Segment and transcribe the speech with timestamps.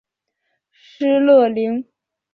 [0.71, 1.85] 施乐灵。